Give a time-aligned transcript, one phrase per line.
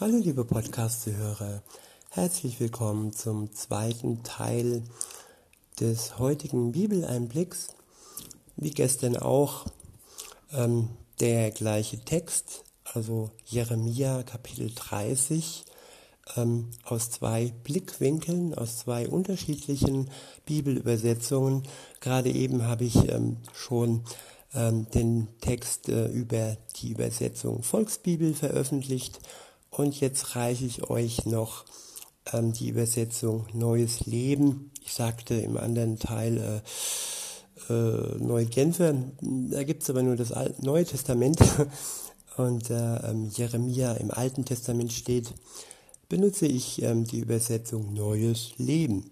[0.00, 1.60] Hallo liebe Podcast-Hörer,
[2.10, 4.84] herzlich willkommen zum zweiten Teil
[5.80, 7.74] des heutigen Bibeleinblicks.
[8.54, 9.66] Wie gestern auch
[10.52, 15.64] ähm, der gleiche Text, also Jeremia Kapitel 30,
[16.36, 20.10] ähm, aus zwei Blickwinkeln, aus zwei unterschiedlichen
[20.46, 21.64] Bibelübersetzungen.
[21.98, 24.04] Gerade eben habe ich ähm, schon
[24.54, 29.18] ähm, den Text äh, über die Übersetzung Volksbibel veröffentlicht
[29.78, 31.64] und jetzt reiche ich euch noch
[32.32, 34.72] ähm, die Übersetzung Neues Leben.
[34.84, 36.62] Ich sagte im anderen Teil
[37.68, 41.38] äh, äh, Neue Genfer, da gibt es aber nur das Al Neue Testament
[42.36, 45.32] und äh, ähm, Jeremia im Alten Testament steht,
[46.08, 49.10] benutze ich ähm, die Übersetzung Neues Leben.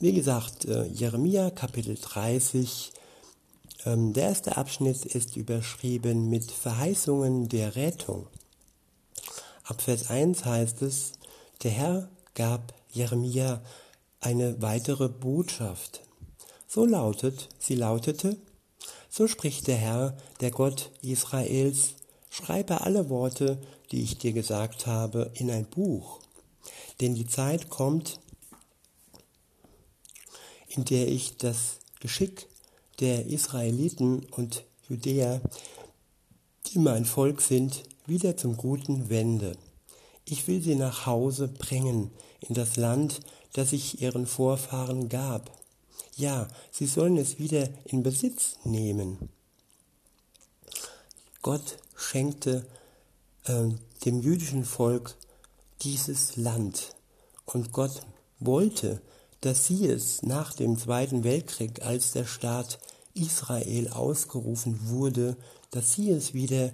[0.00, 2.92] Wie gesagt, äh, Jeremia Kapitel 30,
[3.86, 8.26] ähm, der erste Abschnitt ist überschrieben mit Verheißungen der Rettung.
[9.68, 11.12] Ab Vers 1 heißt es,
[11.62, 13.62] der Herr gab Jeremia
[14.18, 16.00] eine weitere Botschaft.
[16.66, 18.38] So lautet, sie lautete,
[19.10, 21.96] so spricht der Herr, der Gott Israels,
[22.30, 23.60] schreibe alle Worte,
[23.92, 26.20] die ich dir gesagt habe, in ein Buch.
[27.02, 28.20] Denn die Zeit kommt,
[30.68, 32.46] in der ich das Geschick
[33.00, 35.42] der Israeliten und Judäer,
[36.68, 39.56] die mein Volk sind, wieder zum Guten wende.
[40.24, 43.20] Ich will sie nach Hause bringen, in das Land,
[43.52, 45.50] das ich ihren Vorfahren gab.
[46.16, 49.28] Ja, sie sollen es wieder in Besitz nehmen.
[51.42, 52.66] Gott schenkte
[53.44, 53.68] äh,
[54.04, 55.16] dem jüdischen Volk
[55.82, 56.94] dieses Land
[57.46, 58.02] und Gott
[58.40, 59.00] wollte,
[59.40, 62.80] dass sie es nach dem Zweiten Weltkrieg, als der Staat
[63.14, 65.36] Israel ausgerufen wurde,
[65.70, 66.72] dass sie es wieder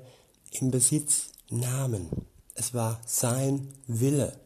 [0.52, 2.08] im Besitz nahmen.
[2.54, 4.38] Es war sein Wille.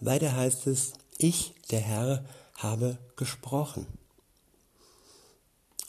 [0.00, 2.24] Weiter heißt es, ich, der Herr,
[2.56, 3.86] habe gesprochen.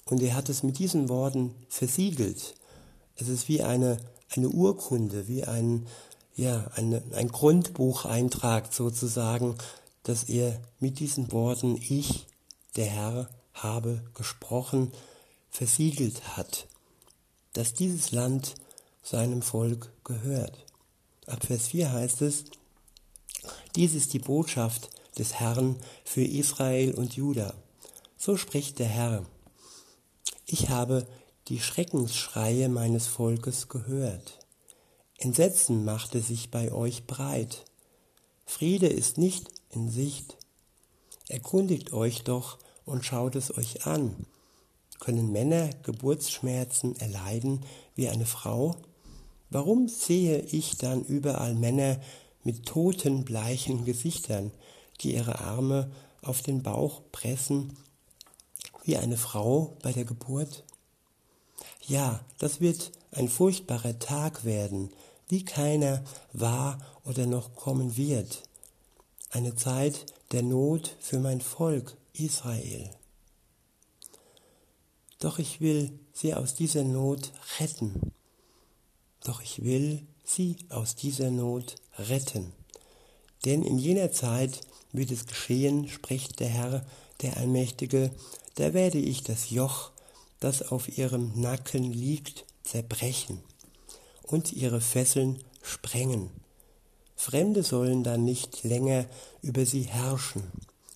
[0.06, 2.56] Und er hat es mit diesen Worten versiegelt.
[3.16, 3.98] Es ist wie eine,
[4.36, 5.88] eine Urkunde, wie ein,
[6.36, 9.56] ja, eine, ein Grundbucheintrag sozusagen,
[10.04, 12.28] dass er mit diesen Worten, ich,
[12.76, 14.92] der Herr, habe gesprochen,
[15.50, 16.68] versiegelt hat
[17.56, 18.56] dass dieses Land
[19.02, 20.66] seinem Volk gehört.
[21.26, 22.46] Ab Vers 4 heißt es,
[23.76, 27.54] dies ist die Botschaft des Herrn für Israel und Juda.
[28.18, 29.26] So spricht der Herr.
[30.46, 31.08] Ich habe
[31.48, 34.40] die Schreckensschreie meines Volkes gehört.
[35.18, 37.64] Entsetzen machte sich bei euch breit.
[38.46, 40.38] Friede ist nicht in Sicht.
[41.30, 44.26] Erkundigt euch doch und schaut es euch an.
[45.00, 47.62] Können Männer Geburtsschmerzen erleiden
[47.96, 48.76] wie eine Frau?
[49.50, 52.00] Warum sehe ich dann überall Männer
[52.44, 54.52] mit toten, bleichen Gesichtern,
[55.02, 55.92] die ihre Arme
[56.22, 57.78] auf den Bauch pressen,
[58.84, 60.64] wie eine Frau bei der Geburt?
[61.88, 64.92] Ja, das wird ein furchtbarer Tag werden,
[65.28, 68.44] wie keiner war oder noch kommen wird.
[69.32, 72.90] Eine Zeit der Not für mein Volk Israel.
[75.20, 78.12] Doch ich will sie aus dieser Not retten.
[79.24, 82.54] Doch ich will sie aus dieser Not retten.
[83.46, 84.62] Denn in jener Zeit
[84.92, 86.86] wird es geschehen, spricht der Herr,
[87.22, 88.12] der Allmächtige,
[88.56, 89.92] da werde ich das Joch,
[90.40, 93.42] das auf ihrem Nacken liegt, zerbrechen
[94.24, 96.30] und ihre Fesseln sprengen.
[97.16, 99.06] Fremde sollen dann nicht länger
[99.42, 100.44] über sie herrschen.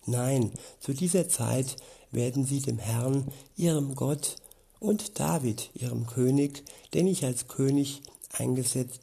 [0.06, 1.76] Nein, zu dieser Zeit
[2.12, 4.36] werden sie dem Herrn, ihrem Gott,
[4.78, 9.00] und David, ihrem König, den ich als König eingesetzt,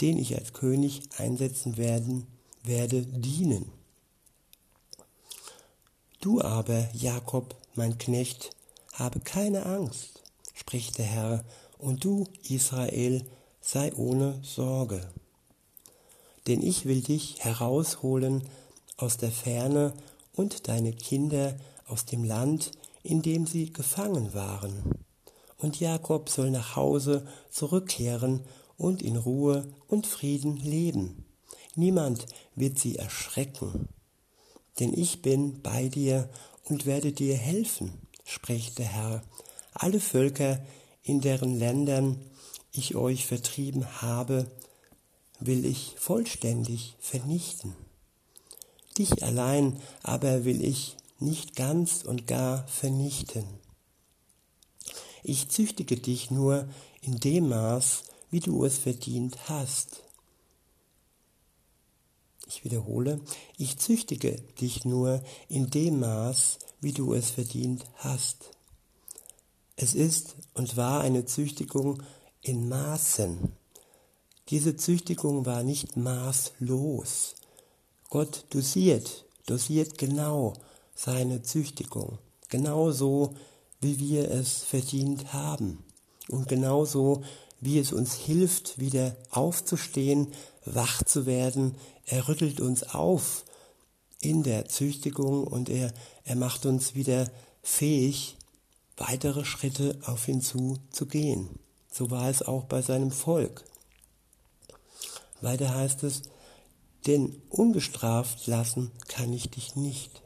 [0.00, 2.26] den ich als König einsetzen werden,
[2.64, 3.70] werde dienen.
[6.20, 8.50] Du aber, Jakob, mein Knecht,
[8.92, 10.22] habe keine Angst,
[10.54, 11.44] spricht der Herr,
[11.78, 13.24] und du, Israel,
[13.60, 15.10] sei ohne Sorge.
[16.46, 18.42] Denn ich will dich herausholen
[18.96, 19.92] aus der Ferne
[20.34, 21.56] und deine Kinder
[21.92, 22.72] aus dem Land,
[23.02, 25.04] in dem sie gefangen waren.
[25.58, 28.40] Und Jakob soll nach Hause zurückkehren
[28.78, 31.26] und in Ruhe und Frieden leben.
[31.76, 33.88] Niemand wird sie erschrecken.
[34.80, 36.30] Denn ich bin bei dir
[36.64, 37.92] und werde dir helfen,
[38.24, 39.22] spricht der Herr.
[39.74, 40.64] Alle Völker,
[41.02, 42.20] in deren Ländern
[42.72, 44.50] ich euch vertrieben habe,
[45.40, 47.74] will ich vollständig vernichten.
[48.96, 53.44] Dich allein aber will ich nicht ganz und gar vernichten.
[55.22, 56.68] Ich züchtige dich nur
[57.00, 60.02] in dem Maß, wie du es verdient hast.
[62.46, 63.20] Ich wiederhole,
[63.56, 68.50] ich züchtige dich nur in dem Maß, wie du es verdient hast.
[69.76, 72.02] Es ist und war eine Züchtigung
[72.40, 73.52] in Maßen.
[74.48, 77.36] Diese Züchtigung war nicht maßlos.
[78.10, 80.54] Gott dosiert, dosiert genau
[81.04, 82.18] seine Züchtigung,
[82.48, 83.34] genauso
[83.80, 85.82] wie wir es verdient haben
[86.28, 87.22] und genauso
[87.60, 90.28] wie es uns hilft, wieder aufzustehen,
[90.64, 91.74] wach zu werden.
[92.06, 93.44] Er rüttelt uns auf
[94.20, 95.92] in der Züchtigung und er,
[96.24, 97.28] er macht uns wieder
[97.62, 98.36] fähig,
[98.96, 101.48] weitere Schritte auf ihn zu, zu gehen.
[101.90, 103.64] So war es auch bei seinem Volk.
[105.40, 106.22] Weiter heißt es,
[107.08, 110.21] denn ungestraft lassen kann ich dich nicht.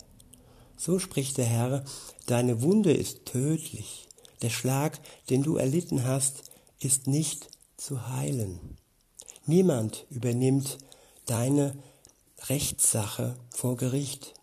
[0.76, 1.84] So spricht der Herr,
[2.26, 4.08] deine Wunde ist tödlich,
[4.42, 5.00] der Schlag,
[5.30, 6.44] den du erlitten hast,
[6.78, 8.76] ist nicht zu heilen.
[9.46, 10.78] Niemand übernimmt
[11.24, 11.74] deine
[12.48, 14.34] Rechtssache vor Gericht.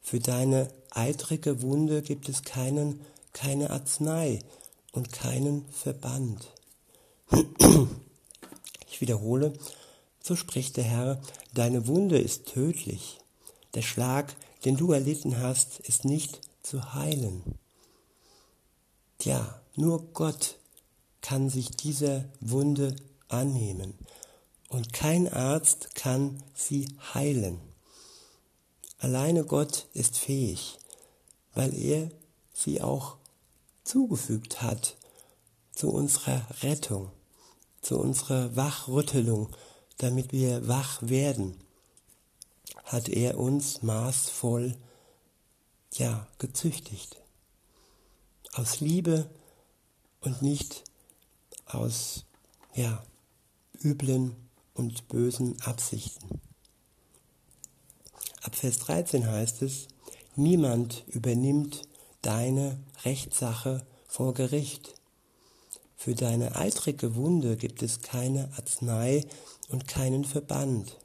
[0.00, 3.00] Für deine eitrige Wunde gibt es keinen,
[3.32, 4.40] keine Arznei
[4.92, 6.52] und keinen Verband.
[8.88, 9.52] Ich wiederhole,
[10.22, 11.20] so spricht der Herr,
[11.54, 13.18] deine Wunde ist tödlich,
[13.74, 14.34] der Schlag,
[14.64, 17.42] den du erlitten hast, ist nicht zu heilen.
[19.18, 20.56] Tja, nur Gott
[21.20, 22.96] kann sich dieser Wunde
[23.28, 23.94] annehmen
[24.68, 27.60] und kein Arzt kann sie heilen.
[28.98, 30.78] Alleine Gott ist fähig,
[31.54, 32.10] weil er
[32.52, 33.16] sie auch
[33.84, 34.96] zugefügt hat
[35.74, 37.10] zu unserer Rettung,
[37.80, 39.48] zu unserer Wachrüttelung,
[39.98, 41.56] damit wir wach werden,
[42.92, 44.76] hat er uns maßvoll,
[45.94, 47.16] ja, gezüchtigt.
[48.52, 49.30] Aus Liebe
[50.20, 50.84] und nicht
[51.64, 52.26] aus,
[52.74, 53.02] ja,
[53.82, 54.36] üblen
[54.74, 56.40] und bösen Absichten.
[58.42, 59.88] Ab Vers 13 heißt es,
[60.36, 61.82] niemand übernimmt
[62.20, 64.94] deine Rechtssache vor Gericht.
[65.96, 69.24] Für deine eitrige Wunde gibt es keine Arznei
[69.68, 70.98] und keinen Verband.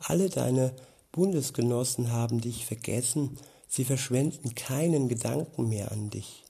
[0.00, 0.74] Alle deine
[1.16, 6.44] Bundesgenossen haben dich vergessen, sie verschwenden keinen Gedanken mehr an dich.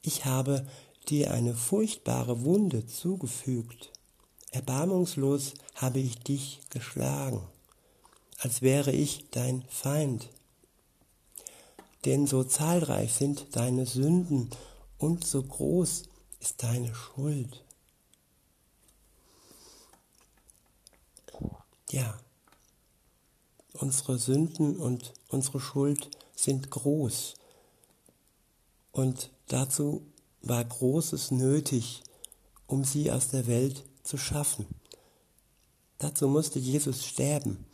[0.00, 0.66] Ich habe
[1.10, 3.92] dir eine furchtbare Wunde zugefügt.
[4.52, 7.46] Erbarmungslos habe ich dich geschlagen,
[8.38, 10.30] als wäre ich dein Feind.
[12.06, 14.48] Denn so zahlreich sind deine Sünden
[14.96, 16.04] und so groß
[16.40, 17.62] ist deine Schuld.
[21.90, 22.18] Ja,
[23.76, 27.34] unsere Sünden und unsere Schuld sind groß.
[28.92, 30.02] Und dazu
[30.42, 32.02] war Großes nötig,
[32.66, 34.66] um sie aus der Welt zu schaffen.
[35.98, 37.66] Dazu musste Jesus sterben.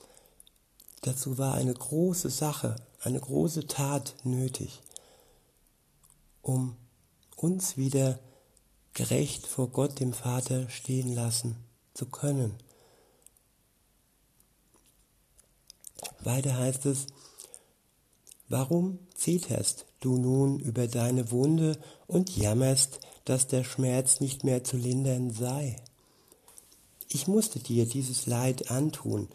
[1.03, 4.81] Dazu war eine große Sache, eine große Tat nötig,
[6.43, 6.77] um
[7.37, 8.21] uns wieder
[8.95, 11.57] gerecht vor Gott dem Vater stehen lassen
[11.95, 12.55] zu können.
[16.25, 17.07] Weiter heißt es,
[18.49, 24.77] warum zitterst du nun über deine Wunde und jammerst, dass der Schmerz nicht mehr zu
[24.77, 25.77] lindern sei?
[27.09, 29.29] Ich musste dir dieses Leid antun,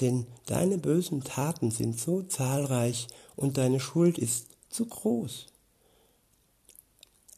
[0.00, 5.46] denn deine bösen Taten sind so zahlreich und deine Schuld ist zu groß.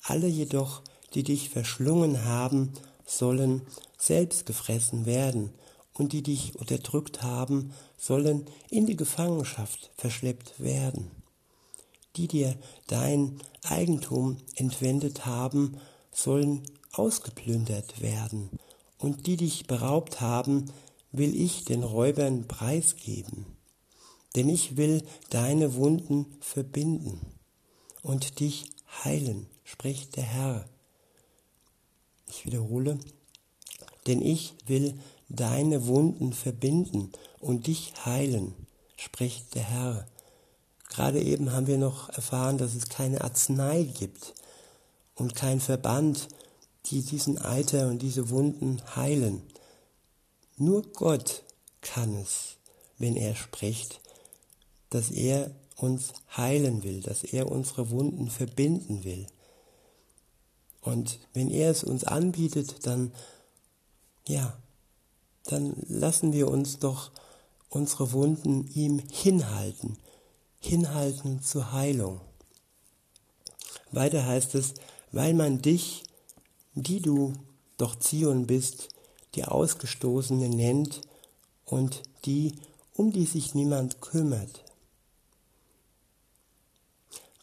[0.02, 0.82] Alle jedoch,
[1.14, 2.72] die dich verschlungen haben,
[3.06, 3.62] sollen
[3.96, 5.50] selbst gefressen werden,
[5.98, 11.10] und die dich unterdrückt haben, sollen in die Gefangenschaft verschleppt werden.
[12.16, 15.76] Die dir dein Eigentum entwendet haben,
[16.12, 16.62] sollen
[16.92, 18.50] ausgeplündert werden,
[18.98, 20.72] und die dich beraubt haben,
[21.12, 23.46] will ich den Räubern preisgeben.
[24.34, 27.20] Denn ich will deine Wunden verbinden
[28.02, 28.70] und dich
[29.04, 30.68] heilen, spricht der Herr.
[32.28, 32.98] Ich wiederhole,
[34.06, 38.54] denn ich will deine Wunden verbinden und dich heilen,
[38.96, 40.06] spricht der Herr.
[40.88, 44.34] Gerade eben haben wir noch erfahren, dass es keine Arznei gibt
[45.14, 46.28] und kein Verband,
[46.86, 49.42] die diesen Eiter und diese Wunden heilen.
[50.56, 51.42] Nur Gott
[51.82, 52.56] kann es,
[52.96, 54.00] wenn er spricht,
[54.90, 59.26] dass er uns heilen will, dass er unsere Wunden verbinden will.
[60.80, 63.12] Und wenn er es uns anbietet, dann,
[64.26, 64.56] ja,
[65.48, 67.10] dann lassen wir uns doch
[67.70, 69.98] unsere Wunden ihm hinhalten,
[70.60, 72.20] hinhalten zur Heilung.
[73.90, 74.74] Weiter heißt es,
[75.12, 76.04] weil man dich,
[76.74, 77.32] die du
[77.78, 78.88] doch Zion bist,
[79.34, 81.00] die Ausgestoßene nennt
[81.64, 82.54] und die,
[82.94, 84.64] um die sich niemand kümmert.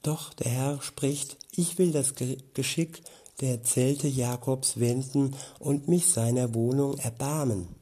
[0.03, 2.13] Doch der Herr spricht, ich will das
[2.53, 3.01] Geschick
[3.41, 7.74] der Zelte Jakobs wenden und mich seiner Wohnung erbarmen.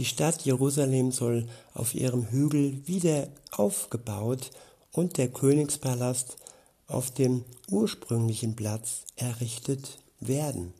[0.00, 4.50] Die Stadt Jerusalem soll auf ihrem Hügel wieder aufgebaut
[4.92, 6.38] und der Königspalast
[6.86, 10.72] auf dem ursprünglichen Platz errichtet werden.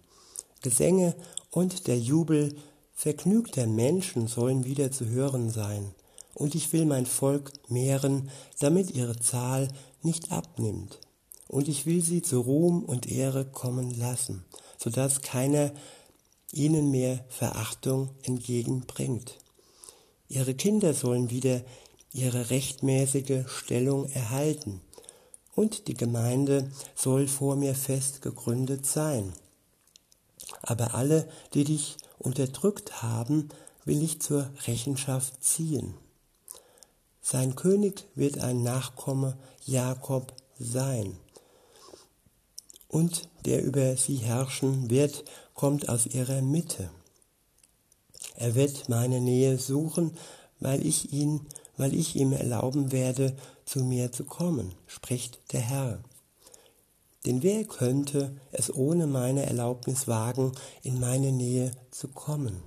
[0.63, 1.15] Gesänge
[1.51, 2.57] und der Jubel
[2.95, 5.95] vergnügter Menschen sollen wieder zu hören sein.
[6.33, 9.69] Und ich will mein Volk mehren, damit ihre Zahl
[10.01, 10.99] nicht abnimmt.
[11.47, 14.47] Und ich will sie zu Ruhm und Ehre kommen lassen,
[14.79, 15.73] so dass keiner
[16.53, 19.39] ihnen mehr Verachtung entgegenbringt.
[20.29, 21.63] Ihre Kinder sollen wieder
[22.13, 24.81] ihre rechtmäßige Stellung erhalten,
[25.55, 29.33] und die Gemeinde soll vor mir fest gegründet sein.
[30.63, 33.49] Aber alle, die dich unterdrückt haben,
[33.85, 35.95] will ich zur Rechenschaft ziehen.
[37.21, 41.17] Sein König wird ein Nachkomme Jakob sein.
[42.89, 45.25] Und der über sie herrschen wird,
[45.61, 46.89] kommt aus ihrer Mitte.
[48.35, 50.17] Er wird meine Nähe suchen,
[50.59, 53.37] weil ich ihn, weil ich ihm erlauben werde,
[53.67, 56.03] zu mir zu kommen, spricht der Herr.
[57.27, 60.53] Denn wer könnte es ohne meine Erlaubnis wagen,
[60.83, 62.63] in meine Nähe zu kommen?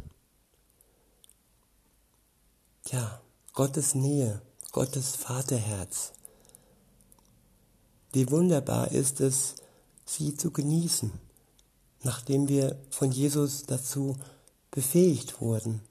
[2.92, 3.22] Ja,
[3.54, 4.40] Gottes Nähe,
[4.72, 6.14] Gottes Vaterherz.
[8.12, 9.56] Wie wunderbar ist es,
[10.06, 11.23] sie zu genießen,
[12.04, 14.18] nachdem wir von Jesus dazu
[14.72, 15.82] befähigt wurden,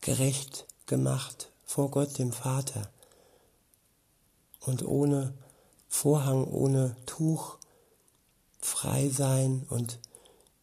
[0.00, 2.90] gerecht gemacht vor Gott dem Vater
[4.60, 5.34] und ohne
[5.88, 7.58] Vorhang, ohne Tuch
[8.60, 9.98] frei sein und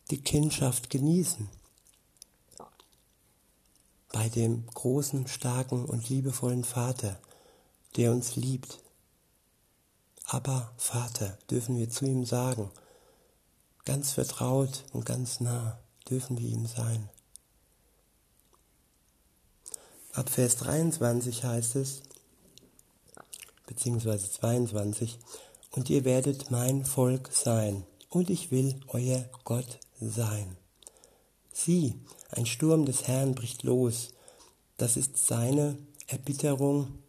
[0.10, 1.50] die Kindschaft genießen.
[4.14, 7.20] Bei dem großen, starken und liebevollen Vater,
[7.98, 8.80] der uns liebt.
[10.26, 12.72] Aber Vater dürfen wir zu ihm sagen.
[13.88, 15.80] Ganz vertraut und ganz nah
[16.10, 17.08] dürfen wir ihm sein.
[20.12, 22.02] Ab Vers 23 heißt es,
[23.66, 25.20] beziehungsweise 22,
[25.72, 30.58] und ihr werdet mein Volk sein, und ich will euer Gott sein.
[31.54, 31.94] Sieh,
[32.32, 34.10] ein Sturm des Herrn bricht los,
[34.76, 35.78] das ist seine
[36.08, 37.00] Erbitterung.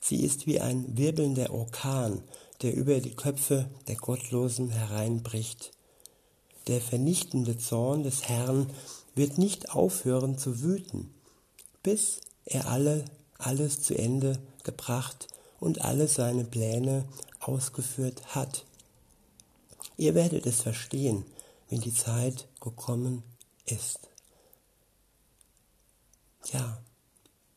[0.00, 2.22] Sie ist wie ein wirbelnder Orkan,
[2.62, 5.72] der über die Köpfe der Gottlosen hereinbricht.
[6.68, 8.70] Der vernichtende Zorn des Herrn
[9.14, 11.12] wird nicht aufhören zu wüten,
[11.82, 13.04] bis er alle,
[13.38, 15.28] alles zu Ende gebracht
[15.58, 17.04] und alle seine Pläne
[17.40, 18.64] ausgeführt hat.
[19.96, 21.24] Ihr werdet es verstehen,
[21.68, 23.22] wenn die Zeit gekommen
[23.66, 24.00] ist.
[26.52, 26.82] Ja,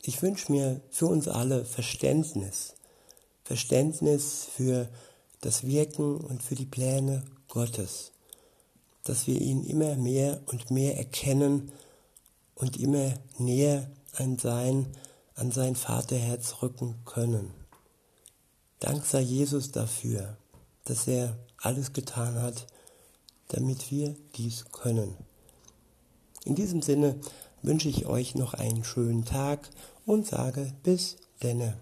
[0.01, 2.75] ich wünsche mir für uns alle Verständnis.
[3.43, 4.89] Verständnis für
[5.41, 8.11] das Wirken und für die Pläne Gottes.
[9.05, 11.71] Dass wir ihn immer mehr und mehr erkennen
[12.53, 14.87] und immer näher an sein,
[15.35, 17.51] an sein Vaterherz rücken können.
[18.79, 20.37] Dank sei Jesus dafür,
[20.83, 22.67] dass er alles getan hat,
[23.47, 25.15] damit wir dies können.
[26.43, 27.19] In diesem Sinne
[27.61, 29.69] wünsche ich euch noch einen schönen Tag
[30.05, 31.77] und sage bis denne.